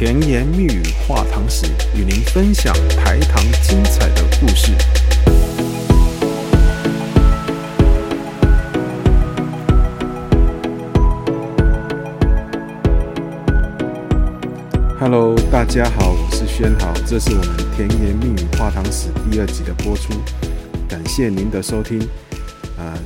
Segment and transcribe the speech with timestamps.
[0.00, 4.72] 甜言蜜语话糖史，与您分享台糖精彩的故事。
[14.98, 20.14] Hello，大家好，我是轩豪，这是我们甜言蜜语话糖史第二集的播出，
[20.88, 22.00] 感谢您的收听。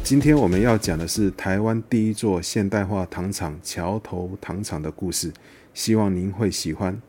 [0.05, 5.33] 今天我们要讲的是台湾第一座现代化糖厂桥头糖厂的故事，
[5.73, 7.01] 希望您会喜欢。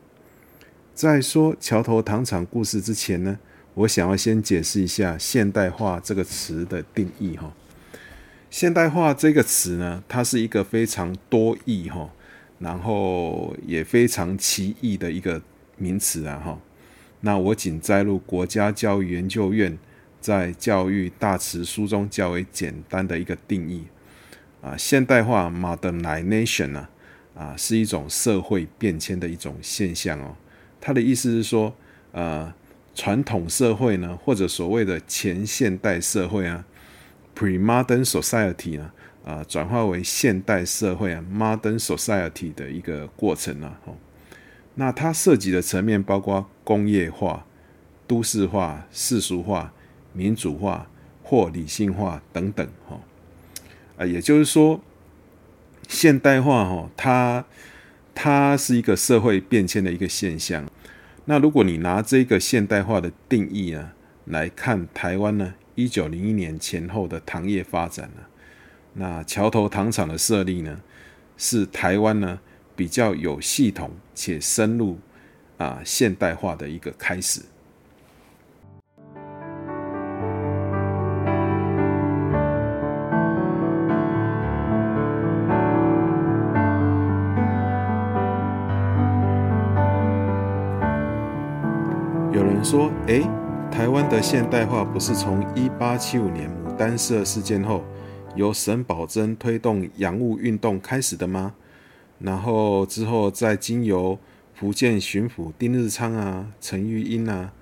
[0.94, 3.38] 在说桥头糖厂故事之前呢，
[3.74, 7.52] 我想要先解释一下“现代化”这个词的定义哈。
[8.50, 12.08] 现代化这个词呢，它是一个非常多义哈，
[12.60, 15.42] 然后也非常奇异的一个
[15.76, 16.58] 名词啊哈。
[17.20, 19.76] 那我仅摘录国家教育研究院。
[20.26, 23.84] 在教育大辞书中较为简单的一个定义
[24.60, 26.88] 啊，现代化 （modernization） 呢
[27.36, 30.34] 啊，是一种社会变迁的一种现象哦。
[30.80, 31.72] 它的意思是说，
[32.10, 32.52] 呃，
[32.92, 36.64] 传统社会呢，或者所谓的前现代社会啊
[37.36, 38.90] （pre-modern society） 呢，
[39.24, 43.80] 啊，转化为现代社会啊 （modern society） 的一个过程啊。
[43.84, 43.94] 哦，
[44.74, 47.46] 那它涉及的层面包括工业化、
[48.08, 49.72] 都市化、世俗化。
[50.16, 50.88] 民主化
[51.22, 52.98] 或理性化等等，哈，
[53.98, 54.80] 啊，也就是说，
[55.86, 57.44] 现代化，哈，它
[58.14, 60.66] 它是一个社会变迁的一个现象。
[61.26, 63.92] 那如果你拿这个现代化的定义啊
[64.24, 68.22] 来看台湾呢，一九零一年前后的糖业发展呢，
[68.94, 70.80] 那桥头糖厂的设立呢，
[71.36, 72.40] 是台湾呢
[72.74, 74.98] 比较有系统且深入
[75.58, 77.42] 啊现代化的一个开始。
[92.64, 93.22] 说，诶，
[93.70, 97.84] 台湾的现代化不是从一八七五年牡丹社事件后，
[98.34, 101.54] 由沈葆桢推动洋务运动开始的吗？
[102.18, 104.18] 然后之后再经由
[104.54, 107.52] 福建巡抚丁日昌啊、陈玉英啊、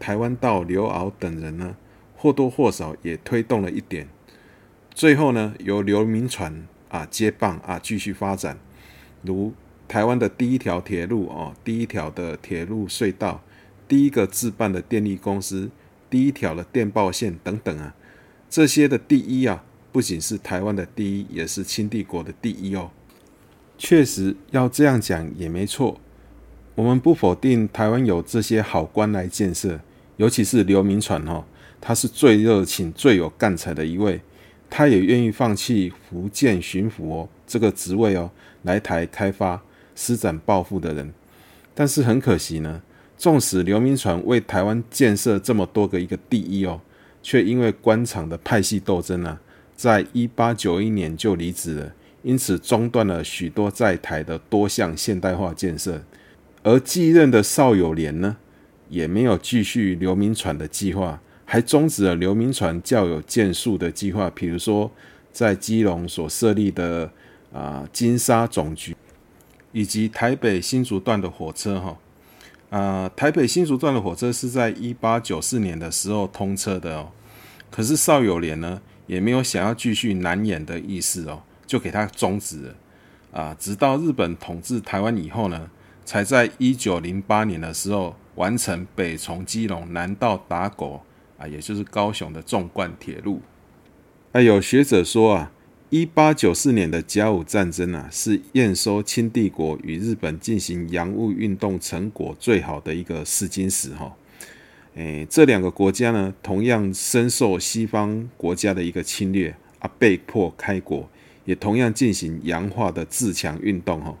[0.00, 1.76] 台湾道刘遨等人呢，
[2.16, 4.08] 或多或少也推动了一点。
[4.92, 8.58] 最后呢，由刘铭传啊接棒啊继续发展，
[9.22, 9.52] 如
[9.86, 13.42] 台湾的第一条铁路哦，第一条的铁路隧道。
[13.88, 15.70] 第一个自办的电力公司，
[16.10, 17.94] 第一条的电报线等等啊，
[18.50, 22.90] 这些的第一啊，不仅是台湾的第一，也是清帝国的第一哦。
[23.78, 25.98] 确实要这样讲也没错。
[26.74, 29.80] 我们不否定台湾有这些好官来建设，
[30.16, 31.44] 尤其是刘铭传哦，
[31.80, 34.20] 他是最热情、最有干才的一位，
[34.68, 38.30] 他也愿意放弃福建巡抚哦这个职位哦，
[38.62, 39.62] 来台开发、
[39.96, 41.12] 施展抱负的人。
[41.74, 42.82] 但是很可惜呢。
[43.18, 46.80] 纵使刘铭传为台湾建设这么多个一个第一哦，
[47.20, 49.40] 却因为官场的派系斗争啊，
[49.74, 51.92] 在一八九一年就离职了，
[52.22, 56.00] 因此中断了许多在台的多项现代化建设。
[56.62, 58.36] 而继任的邵友联呢，
[58.88, 64.88] 也没有继续刘铭传的计划，还终止了刘铭传较有建树的计划，比如说
[65.32, 67.10] 在基隆所设立的
[67.52, 68.96] 啊金沙总局，
[69.72, 71.98] 以及台北新竹段的火车哈。
[72.70, 77.10] 呃，台北新竹段的火车是在一八九四年的时候通车的哦。
[77.70, 82.74] 可是邵友莲呢，也没有想要继续南延的意思哦，就给他终止了。
[83.32, 85.70] 啊，直到日本统治台湾以后呢，
[86.04, 91.02] 才在一九零八年的时候完成北从基隆南到打狗
[91.38, 93.40] 啊，也就是高雄的纵贯铁路。
[94.32, 95.52] 哎，有学者说啊。
[95.90, 104.14] 一八九四年的甲午战争啊，是验收清帝国与日本进行洋务运动成果最好的一个试金石哈。
[104.96, 111.08] 诶，这两个国家呢，同样深受西方国家的一个侵略啊，被迫开国，
[111.46, 114.14] 也同样进行洋化的自强运动哈。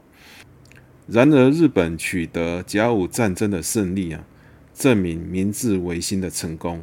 [1.06, 4.24] 然而，日本取得甲午战争的胜利啊，
[4.72, 6.82] 证明明治维新的成功，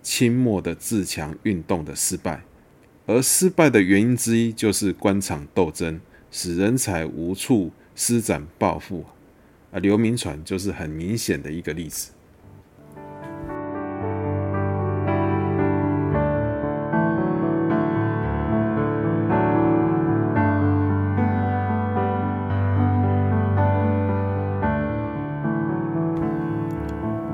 [0.00, 2.44] 清末的自强运动的失败。
[3.10, 9.04] 而失败的原因之一就是官场斗争，使人才无处施展抱负。
[9.72, 12.12] 啊，刘铭传就是很明显的一个例子。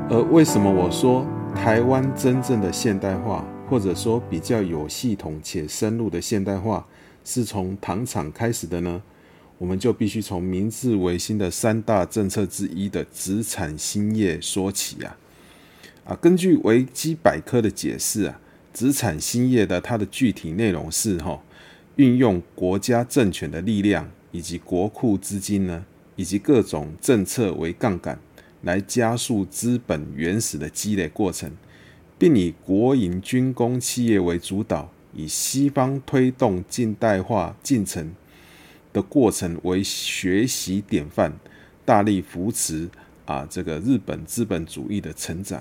[0.09, 3.45] 而为什么我说台湾真正的现代化？
[3.69, 6.87] 或者说比较有系统且深入的现代化，
[7.25, 9.03] 是从糖厂开始的呢？
[9.59, 15.17] 我们就必须从明治维新的三大政策之一的殖产兴业说起啊。
[16.05, 18.41] 啊，根据维基百科的解释啊，
[18.73, 21.43] 殖产兴业的它的具体内容是哈，
[21.97, 25.85] 运用国家政权的力量以及国库资金呢，
[26.15, 28.21] 以及各种政策为杠杆，
[28.63, 31.51] 来加速资本原始的积累过程，
[32.19, 38.15] 并以国营军工企业为主导，以西方推动近代化进程
[38.93, 41.33] 的过程为学习典范，
[41.85, 42.89] 大力扶持
[43.27, 45.59] 啊这个日本资本主义的成长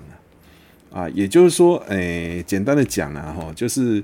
[0.92, 4.02] 啊，啊，也就是说，诶、欸，简单的讲啊，哈，就是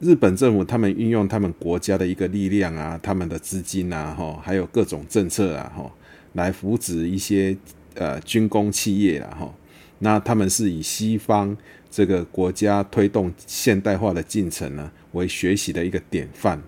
[0.00, 5.90] 日本政府他们运用他们国家的一个力量啊，他们的资金啊，哈，还有各种政策啊，哈，
[6.34, 7.56] 来扶持一些
[7.94, 9.54] 呃军工企业啊，哈，
[9.98, 11.56] 那他们是以西方
[11.90, 16.60] 这个国家推动现代化的进程呢为学习的一个典范，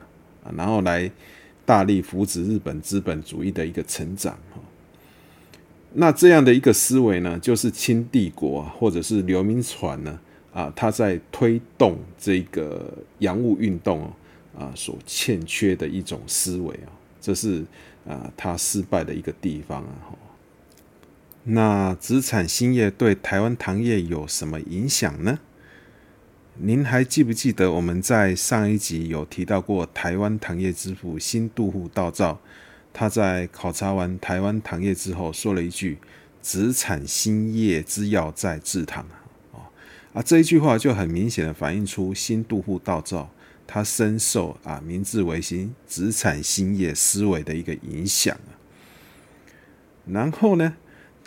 [0.57, 1.11] 然后来。
[1.67, 4.37] 大力扶持日本资本主义的一个成长，
[5.93, 10.19] 那这样的一个思维呢，就是清帝国或者是刘铭传呢
[10.53, 14.03] 啊，他在推动这个洋务运动
[14.59, 16.91] 啊所欠缺的一种思维啊，
[17.21, 17.65] 这是
[18.05, 20.11] 啊他失败的一个地方啊。
[21.45, 25.39] 那殖产兴业对台湾糖业有什么影响呢？
[26.57, 32.39] 您还记不记得我们在上一集有提到过台湾糖业之父新渡户稻造，
[32.93, 35.97] 他在考察完台湾糖业之后说了一句
[36.43, 39.07] “殖产兴业之要在制糖”
[40.13, 43.31] 啊，这一句话就很明显的反映出新渡户稻造
[43.67, 48.59] 他深受啊明治维新殖产兴业思维的一个影响啊。
[50.05, 50.77] 然后呢，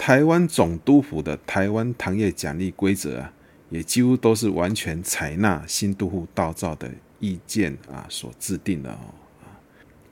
[0.06, 3.34] 台湾总督府的台湾糖业奖励规则啊。
[3.70, 6.92] 也几乎都是完全采纳新都户道造的
[7.22, 9.00] 意见啊所制定的哦，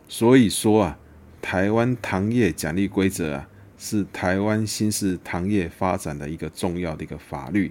[0.08, 0.98] 所以说啊，
[1.42, 7.70] 台湾糖业奖励规则啊，是台湾新式糖业发展的一个重要的一个法律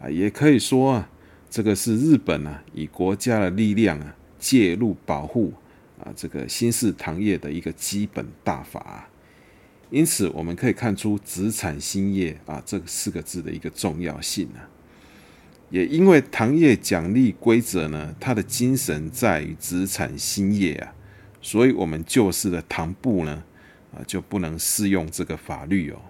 [0.00, 1.10] 啊，也可以说啊，
[1.50, 5.52] 这个是日本啊以国家的力量啊介入保护
[5.98, 9.08] 啊这个新式糖业的一个基本大法啊，
[9.90, 14.68] 因此我们可以看出子产兴业啊这四个字的一个重要性啊。
[15.68, 20.94] 也因为糖业奖励规则呢，它的精神在于子产兴业啊，
[21.42, 23.42] 所以我们旧式的糖部呢，
[23.92, 26.00] 啊就不能适用这个法律哦，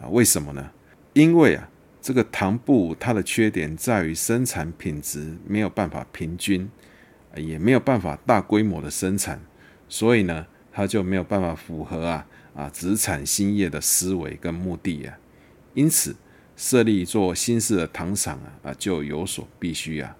[0.00, 0.70] 啊，为什么呢？
[1.12, 1.68] 因为啊，
[2.00, 6.66] 这个糖部它的缺点在于生产品质没有办法平均，
[7.36, 9.38] 也没有办法大规模的生产，
[9.90, 10.46] 所以呢，
[10.78, 15.18] 他就没有办法符合啊啊殖产兴业的思维跟目的啊，
[15.74, 16.14] 因此。
[16.56, 20.16] 设立一座新式的糖厂啊啊，就有所必须啊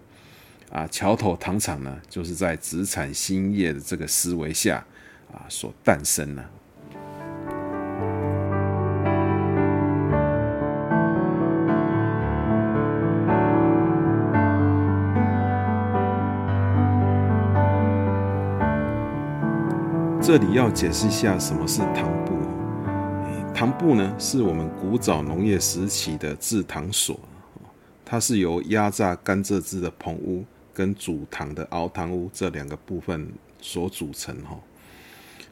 [0.70, 0.86] 啊！
[0.86, 4.86] 桥头糖厂呢，就是在殖产兴业的这个思维下
[5.32, 6.50] 啊所诞生了。
[20.28, 22.36] 这里要解释一下什么是糖布。
[23.54, 27.18] 糖布呢，是我们古早农业时期的制糖所，
[28.04, 30.44] 它是由压榨甘蔗汁的棚屋
[30.74, 33.32] 跟煮糖的熬糖屋这两个部分
[33.62, 34.60] 所组成哈。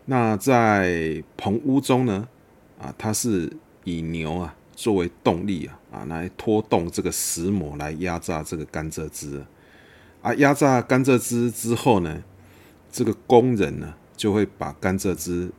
[0.05, 2.29] 那在棚屋中呢，
[2.79, 3.51] 啊，它是
[3.85, 9.43] 以牛啊作为动力啊啊来拖动这个石磨来压榨这个甘蔗汁
[10.21, 10.35] 啊。
[10.35, 12.23] 压榨甘蔗汁之后呢，
[12.93, 15.51] 这个工人呢就会把甘蔗汁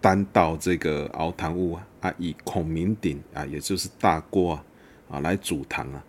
[0.00, 1.84] 搬到这个熬糖屋啊。
[2.16, 4.64] 以孔明鼎啊，也就是大锅啊，
[5.10, 6.04] 啊来煮糖啊，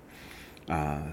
[0.67, 1.03] 啊，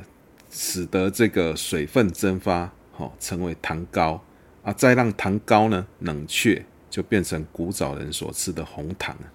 [0.50, 4.22] 使得这个水分蒸发，好、哦、成为糖膏
[4.62, 9.32] 啊，再让糖膏呢冷却，就变成古早人所吃的红糖啊。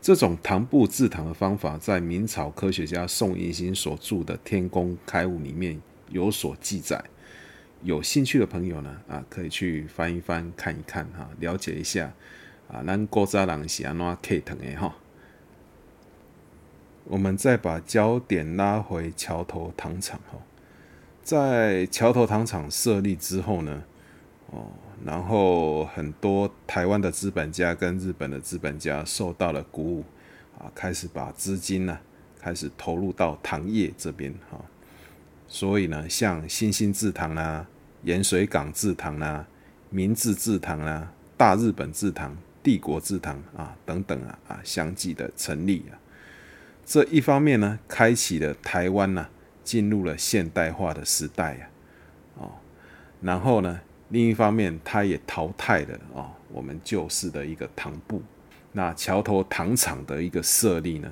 [0.00, 5.80] 这种糖布制糖的方法，在明朝科学家宋应星所著的《天工开物》里面
[6.10, 7.04] 有所记载。
[7.86, 12.12] 有兴趣的朋友呢，啊，可以去翻一翻看一看哈、了解一下。
[12.66, 14.92] 啊，咱古早人是安怎刻糖的哈？
[17.04, 20.36] 我们再把焦点拉回桥头糖厂哈，
[21.22, 23.84] 在桥头糖厂设立之后呢，
[24.50, 24.72] 哦，
[25.04, 30.04] 然后很多台湾的资本家跟日本的资本家受到了鼓舞
[30.58, 31.96] 啊，开始把资金呢
[32.40, 34.60] 开始投入到糖业这边哈，
[35.46, 37.64] 所以呢，像新兴制糖啦、
[38.06, 39.44] 盐水港制糖啦、
[39.90, 42.34] 明治制糖啦、大日本制糖。
[42.62, 45.94] 帝国制糖啊，等等啊啊，相继的成立啊，
[46.84, 49.24] 这一方面呢，开启了台湾呢、
[49.62, 51.62] 进入了现代化的时代啊，
[52.38, 52.52] 哦，
[53.20, 58.20] 然后呢，另一方面，它也淘汰了啊、哦、我们旧式的一个糖布。
[58.72, 61.08] 那桥头糖厂的一个设立呢，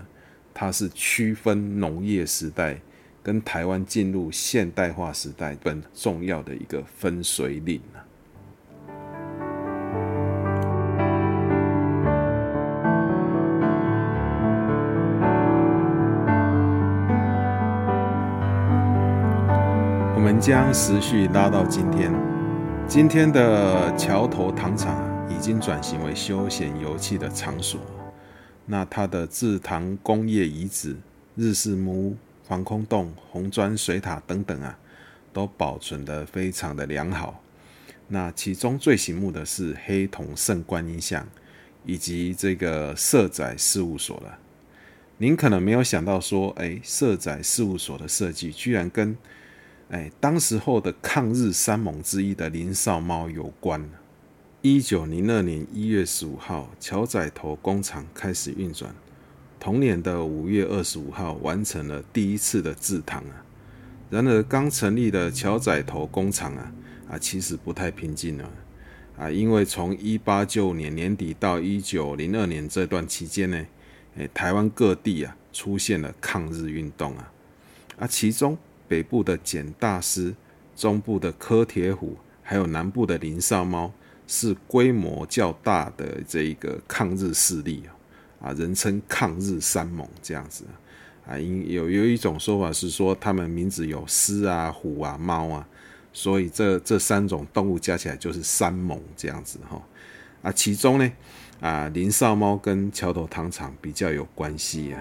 [0.52, 2.80] 它是区分农业时代
[3.24, 8.04] 跟台湾进入现代化时代很重要的一个分水岭啊。
[20.14, 22.12] 我们将时序拉到今天，
[22.86, 25.14] 今天的桥头糖厂。
[25.26, 27.80] 已经转型为休闲游憩的场所。
[28.66, 30.96] 那它的制糖工业遗址、
[31.34, 32.16] 日式木屋、
[32.46, 34.78] 防空洞、红砖水塔等等啊，
[35.32, 37.42] 都保存得非常的良好。
[38.08, 41.26] 那其中最醒目的是黑铜圣观音像，
[41.86, 44.38] 以及这个社宅事务所了。
[45.16, 49.16] 您可能没有想到说，哎，社宅事务所的设计居然跟
[49.88, 53.88] 哎当时候的抗日三猛之一的林少猫有关。
[54.60, 58.94] 一九零二年一月十五号，桥仔头工厂开始运转。
[59.64, 63.42] 同年的五月二十五号，完成了第一次的制糖啊。
[64.10, 66.70] 然而，刚成立的桥仔头工厂啊
[67.08, 68.50] 啊，其实不太平静了
[69.16, 73.66] 啊，因为从一八九五年年底到一九零二年这段期间呢，
[74.16, 77.32] 诶，台湾各地啊出现了抗日运动啊
[78.00, 80.34] 啊，其中北部的简大师，
[80.76, 83.90] 中部的柯铁虎，还有南部的林少猫。
[84.26, 87.92] 是规模较大的这一个抗日势力啊，
[88.44, 90.64] 啊人称抗日三猛这样子
[91.26, 95.66] 啊，因有有一种说法是说他们名字有狮啊、虎啊、猫啊，
[96.12, 99.80] 所以这这三种动物加起来就是三猛这样子哈
[100.42, 101.12] 啊，其中呢
[101.60, 105.00] 啊林少猫跟桥头糖厂比较有关系啊。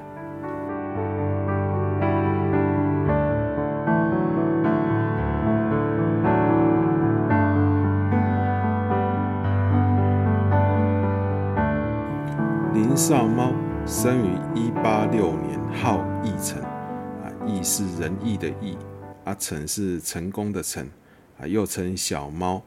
[12.73, 13.53] 林少猫
[13.85, 18.75] 生于一八六年，号义成，啊，义是仁义的义，
[19.23, 20.89] 啊，成是成功的成，
[21.37, 22.63] 啊，又称小猫。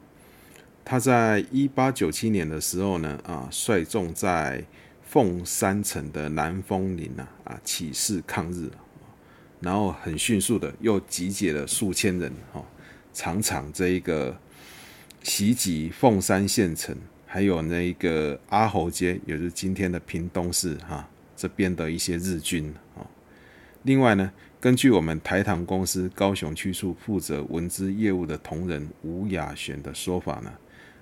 [0.85, 4.65] 他在一八九七年的时候呢，啊，率众在
[5.03, 8.71] 凤山城的南风林啊，啊，起事抗日，
[9.59, 12.63] 然后很迅速的又集结了数千人，哈，
[13.13, 14.37] 常常这一个
[15.25, 16.97] 袭击凤山县城。
[17.37, 23.05] 还有那一个阿猴街，也就是今天的屏东市哈这边的一些日军啊。
[23.83, 30.51] 另外呢，根据我们台糖公司高雄区处负责文资业务的同仁吴雅璇的说法呢，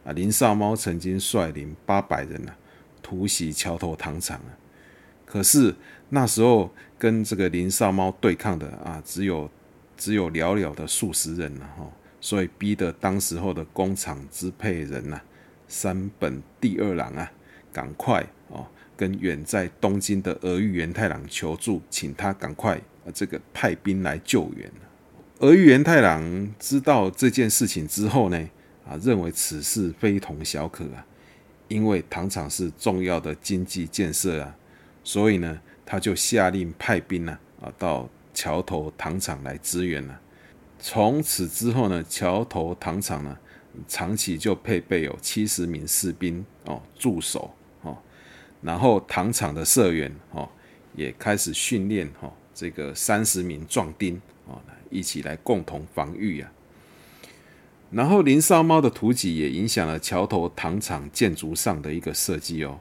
[0.05, 2.57] 啊林少猫曾经率领八百人啊
[3.00, 4.59] 突袭桥头糖厂啊，
[5.25, 5.73] 可是
[6.09, 9.49] 那时候跟这个林少猫对抗的啊只有
[9.97, 11.88] 只有寥寥的数十人了哈，
[12.21, 15.21] 所以逼得当时候的工厂支配人呐。
[15.68, 17.30] 山本第二郎啊，
[17.73, 18.66] 赶快哦，
[18.97, 24.71] 跟远在东京的俄玉元太郎求助，请他赶快啊，这个派兵来救援。
[25.40, 28.49] 俄玉元太郎知道这件事情之后呢，
[28.87, 31.04] 啊，认为此事非同小可啊，
[31.68, 34.56] 因为糖厂是重要的经济建设啊，
[35.02, 40.21] 所以呢，他就下令派兵呢，啊，到桥头糖厂来支援了。
[40.87, 43.35] 从此之后呢，桥头糖厂呢。
[43.88, 47.99] 长期就配备有七十名士兵哦驻守哦，
[48.62, 50.49] 然后糖厂的社员哦
[50.95, 54.14] 也开始训练哦这个三十名壮丁
[54.47, 56.53] 哦一起来共同防御啊。
[57.91, 62.79] 然后林少猫的图集也影响了桥头糖厂建筑上的一个设计哦。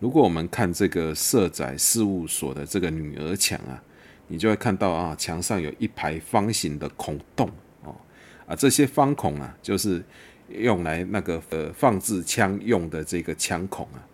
[0.00, 3.80] 如果我们看这个社宅事务所的这个女儿墙啊，
[4.28, 7.50] 你就会看到啊墙上有一排方形的孔洞
[7.84, 7.94] 哦
[8.46, 10.02] 啊这些方孔啊就是。
[10.58, 14.04] 用来那个呃放置枪用的这个枪孔啊，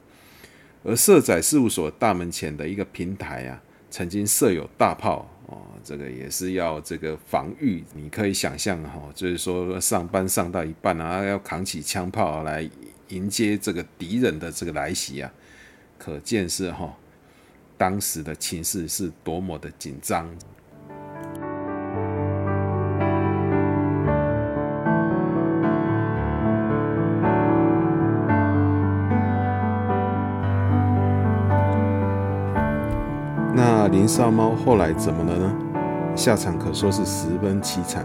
[0.84, 3.60] 而社宅事务所大门前的一个平台啊，
[3.90, 7.82] 曾经设有大炮哦，这个也是要这个防御。
[7.92, 12.70] 你可以想象哈，就是说上班上到一半啊，要扛起枪炮来
[13.08, 15.32] 迎接这个敌人的这个来袭啊，
[15.98, 16.96] 可见是哈
[17.78, 20.28] 当时的情势是多么的紧张。
[33.54, 35.56] 那林少猫后来怎么了呢？
[36.16, 38.04] 下场可说是十分凄惨。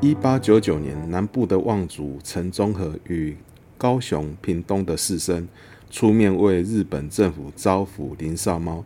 [0.00, 3.36] 一八九九年，南部的望族陈忠和与
[3.78, 5.46] 高雄、屏东的士绅
[5.92, 8.82] 出面为日本政府招抚林少猫。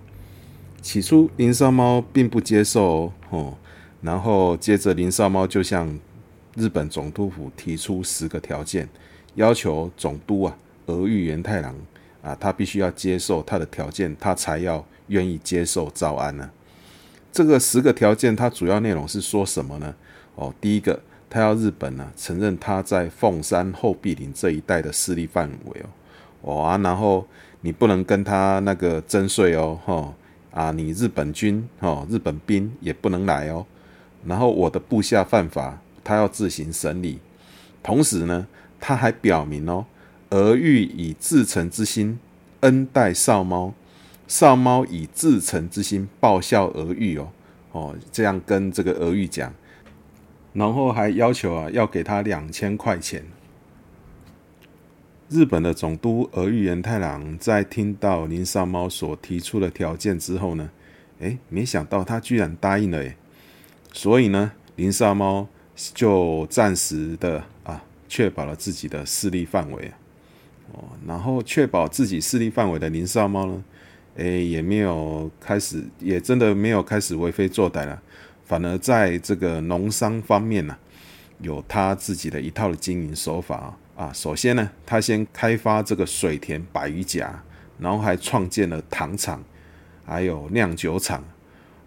[0.82, 3.56] 起初，林少猫并不接受哦，
[4.02, 5.98] 然后接着林少猫就向
[6.56, 8.88] 日本总督府提出十个条件，
[9.36, 11.74] 要求总督啊，俄玉元太郎
[12.22, 16.52] 啊，他必须要接受他的条件，他才要愿意接受招安呢、啊。
[17.30, 19.94] 这个十个条件，它主要内容是说什么呢？
[20.34, 25.86] 哦，第一个，他要日本呢、啊、承认他在凤山后壁林这一带的势力范围哦，
[26.46, 27.26] 哦啊，然后
[27.62, 30.14] 你不能跟他那个征税哦，哈
[30.52, 33.66] 啊，你日本军哦，日本兵也不能来哦。
[34.24, 37.18] 然后我的部下犯法，他要自行审理。
[37.82, 38.46] 同时呢，
[38.80, 39.84] 他还表明哦，
[40.30, 42.18] 俄玉以至诚之心
[42.60, 43.74] 恩待少猫，
[44.28, 47.28] 少猫以至诚之心报效俄玉哦
[47.72, 49.52] 哦，这样跟这个俄玉讲。
[50.52, 53.24] 然后还要求啊，要给他两千块钱。
[55.28, 60.70] 日本的总督儿玉源太郎在听到林少猫所提出的条件之后呢，
[61.18, 63.16] 诶，没想到他居然答应了诶。
[63.92, 65.48] 所以呢，林少猫
[65.92, 69.90] 就暂时的啊，确保了自己的势力范围
[70.72, 73.64] 哦，然后确保自己势力范围的林少猫呢，
[74.14, 78.00] 诶，也没有开始，也真的没有开始为非作歹了，
[78.44, 80.78] 反而在这个农商方面呢、啊，
[81.40, 83.76] 有他自己的一套的经营手法啊。
[83.96, 87.42] 啊首先呢，他先开发这个水田百余甲，
[87.78, 89.42] 然后还创建了糖厂，
[90.04, 91.24] 还有酿酒厂。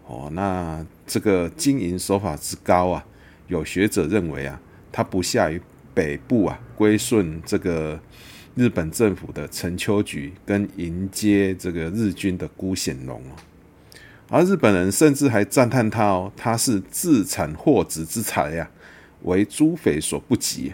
[0.08, 3.06] 哦，那这个经营手法之高啊，
[3.48, 4.60] 有学者认为啊，
[4.92, 5.62] 它不下于
[5.94, 8.00] 北部啊，归顺这个
[8.56, 13.38] 日本政府的陈秋菊，跟迎接这个日军的辜显荣哦。
[14.30, 18.68] 而日本人甚至还赞叹他哦，他是自产货殖之才呀，
[19.22, 20.72] 为诸匪所不及。
[20.72, 20.74] 啊，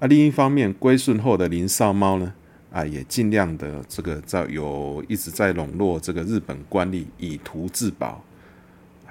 [0.00, 2.34] 啊另一方面，归顺后的林少猫呢，
[2.72, 8.22] 啊，也尽量的这个在有一直在笼络这个日本官吏，以图自保。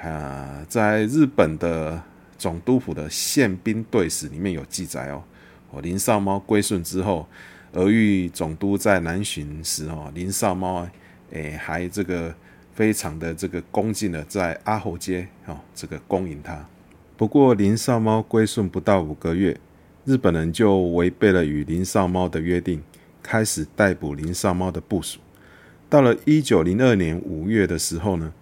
[0.01, 2.01] 啊，在日本的
[2.37, 5.23] 总督府的宪兵队史里面有记载哦，
[5.71, 7.25] 哦，林少猫归顺之后，
[7.71, 10.85] 儿玉总督在南巡时哦，林少猫
[11.31, 12.35] 诶还这个
[12.73, 16.65] 非常的这个恭敬的在阿猴街哦这个恭迎他。
[17.15, 19.57] 不过林少猫归顺不到五个月，
[20.05, 22.81] 日本人就违背了与林少猫的约定，
[23.21, 25.19] 开始逮捕林少猫的部署。
[25.89, 28.33] 到了一九零二年五月的时候呢。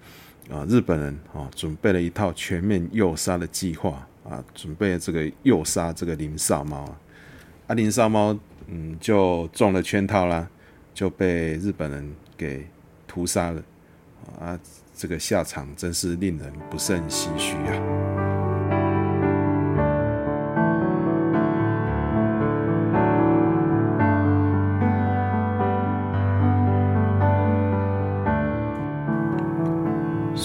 [0.50, 7.00] 啊，日本人啊，准备了一套全面诱杀的计划啊，准备这个诱杀这个林少猫啊，
[7.68, 10.50] 啊，林少猫嗯就中了圈套啦，
[10.94, 12.68] 就被日本人给
[13.08, 13.64] 屠杀了
[14.42, 14.60] 啊，
[14.94, 18.21] 这个下场真是令人不胜唏嘘啊。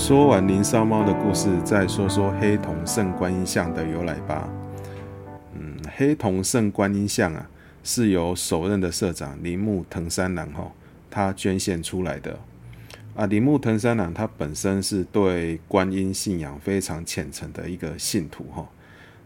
[0.07, 4.49] 说完林烧猫的故事，再说说黑铜圣观音像的由来吧。
[5.53, 7.51] 嗯，黑铜圣观音像啊，
[7.83, 10.71] 是由首任的社长铃木藤三郎哈，
[11.11, 12.39] 他捐献出来的。
[13.17, 18.65] 啊，铃木藤三郎他本身是对观音信仰非常虔诚的一个信徒哈，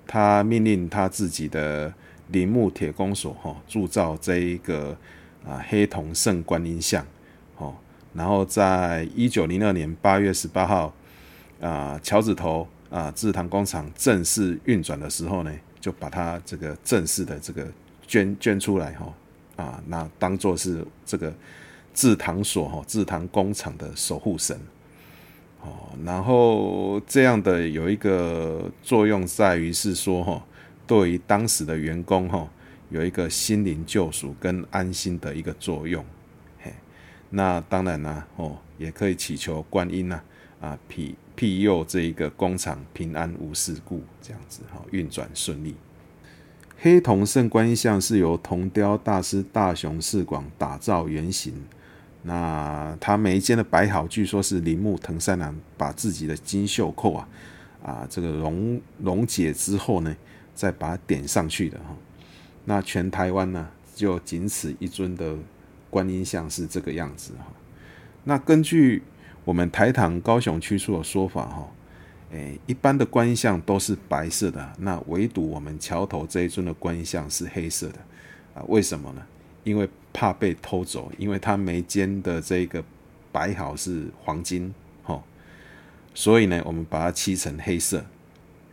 [0.06, 1.92] 他命令他自己的
[2.28, 4.96] 铃木铁工所哈铸造这一个
[5.46, 7.04] 啊黑铜圣观音像，
[8.12, 10.92] 然后在一九零二年八月十八号，
[11.60, 17.66] 啊、桥子头啊制糖工厂正式运转的时候呢，就把它这个正式的这个
[18.06, 19.14] 捐捐出来哈，
[19.56, 21.32] 啊，那当做是这个
[21.94, 24.58] 制糖所哈制糖工厂的守护神，
[25.60, 30.44] 哦，然后这样的有一个作用在于是说哈，
[30.84, 32.48] 对于当时的员工哈
[32.88, 36.04] 有一个心灵救赎跟安心的一个作用。
[37.32, 40.20] 那当然啦，哦，也可以祈求观音呐，
[40.60, 45.76] 啊，庇庇佑这一个工厂平安无事故，这样子哈，运转顺利。
[46.76, 51.54] 黑铜圣观音像是由铜雕大师大雄四广打造原型，
[52.24, 57.28] 那他每一件的摆好，据说是铃木藤三郎把自己的金袖扣啊，
[57.80, 60.16] 啊，这个溶溶解之后呢，
[60.52, 61.96] 再把它点上去的哈。
[62.64, 65.36] 那全台湾呢，就仅此一尊的。
[65.90, 67.46] 观音像是这个样子哈，
[68.24, 69.02] 那根据
[69.44, 71.68] 我们台糖高雄区处的说法哈，
[72.30, 77.98] 诶，一般的观音像都是白色的，那唯独我们桥头这一尊的观音像是黑色的
[78.54, 78.62] 啊？
[78.68, 79.22] 为什么呢？
[79.64, 82.82] 因为怕被偷走，因为它眉间的这个
[83.32, 84.72] 白毫是黄金
[85.02, 85.22] 哈，
[86.14, 88.04] 所以呢，我们把它漆成黑色。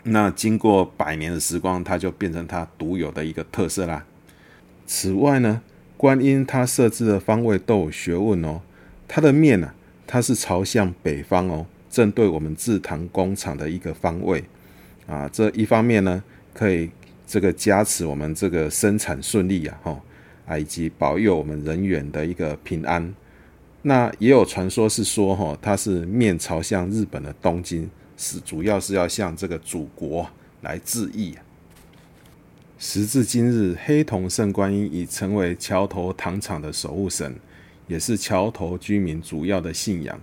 [0.04, 4.06] 那经过百年的时光，它就变成它独有的一个特色啦。
[4.86, 5.62] 此外呢，
[5.98, 8.62] 观音它设置的方位都有学问哦，
[9.08, 14.44] 它的面呢、啊，它是朝向北方哦，正对我们制糖工厂的一个方位
[15.08, 15.28] 啊。
[15.34, 16.92] 这一方面呢，可以
[17.26, 20.02] 这个加持我们这个生产顺利啊，哈
[20.46, 23.14] 啊，以及保佑我们人员的一个平安。
[23.82, 30.30] 那也有传说是说，哈，它是面朝向日本的东京，是主要是要向这个祖国
[30.62, 31.36] 来致意。
[32.80, 37.36] 时至今日，黑铜圣观音已成为桥头糖厂的守护神，
[37.88, 40.20] 也是桥头居民主要的信仰。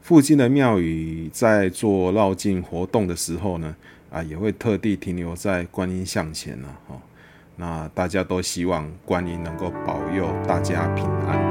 [0.00, 3.76] 附近的庙宇在做绕境活动的时候呢，
[4.10, 6.96] 啊，也会特地停留在观音像前呢，哦。
[7.56, 11.49] 那大家都希望观音能够保佑大家平安。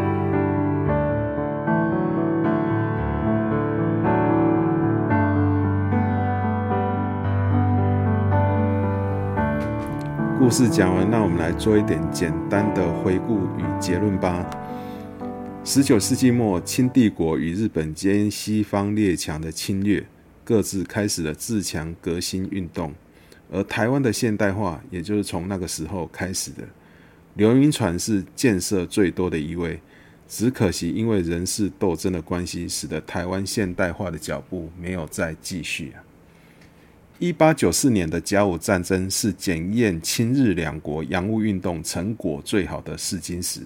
[10.50, 14.44] 故事讲完，那我们来做一点简单的回顾与结论吧。
[15.64, 20.04] 十九世纪末，清帝国与日本间西方列强的侵略，
[20.44, 22.92] 各自开始了自强革新运动，
[23.52, 26.64] 而台湾的现代化，也就是从那个时候开始的。
[27.36, 29.80] 刘铭传是建设最多的一位，
[30.28, 36.02] 只可惜因为人事斗争的关系，使得台湾现代化的脚步没有再继续啊。
[37.20, 43.60] 一八九四年的甲午战争是检验清日两国洋务运动成果最好的试金石。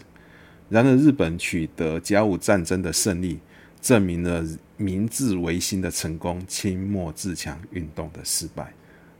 [0.69, 3.37] 然而，日本取得甲午战争的胜利，
[3.79, 4.43] 证明了
[4.75, 8.73] 明治维新的成功，清末自强运动的失败。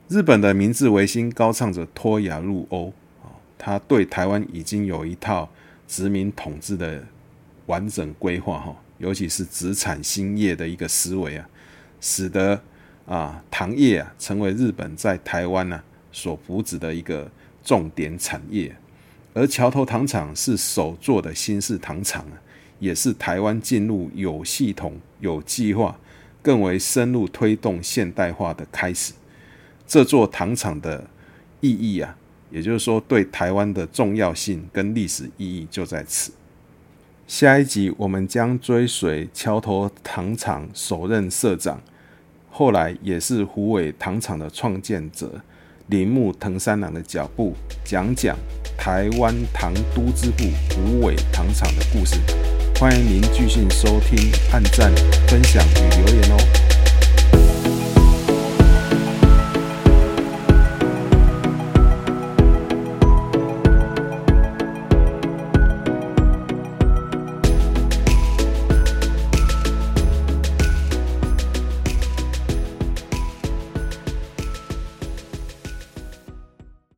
[0.08, 2.92] 日本的明治维新高唱着脱亚入欧
[3.22, 5.48] 啊，他对台湾已经有一套
[5.86, 7.00] 殖民统治的
[7.66, 11.48] 完整规划，哈，尤其是殖产兴业的一个思维啊，
[12.00, 12.60] 使得
[13.06, 17.30] 啊糖业啊成为日本在台湾呢所扶植的一个
[17.62, 18.74] 重点产业。
[19.32, 22.38] 而桥头糖厂是首座的新式糖厂啊，
[22.78, 25.98] 也是台湾进入有系统、有计划、
[26.40, 29.12] 更为深入推动现代化的开始。
[29.86, 31.04] 这座糖厂的
[31.60, 32.16] 意义啊，
[32.50, 36.32] 也就是说对台湾的重要性跟历史意义就在此。
[37.26, 41.80] 下一集我们将追随桥头糖厂首任社长，
[42.56, 45.28] 后来也是虎尾糖厂的创建者。
[45.88, 47.52] 铃木藤三郎的脚步，
[47.84, 48.36] 讲讲
[48.78, 52.14] 台湾糖都之父虎尾糖厂的故事。
[52.78, 54.94] 欢迎您继续收听、按赞、
[55.26, 56.63] 分享与留言哦。